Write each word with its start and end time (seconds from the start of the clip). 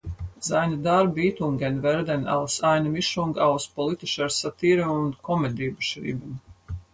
Seine 0.39 0.79
Darbietungen 0.79 1.83
werden 1.83 2.25
als 2.25 2.61
eine 2.61 2.89
Mischung 2.89 3.37
aus 3.37 3.67
politischer 3.67 4.29
Satire 4.29 4.89
und 4.89 5.21
Comedy 5.21 5.69
beschrieben. 5.69 6.41